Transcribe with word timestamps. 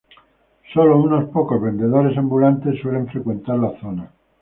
Sólo 0.73 0.97
unos 0.97 1.29
pocos 1.29 1.61
vendedores 1.61 2.17
ambulantes 2.17 2.81
suelen 2.81 3.05
frecuentar 3.07 3.59
la 3.59 3.79
zona. 3.79 4.09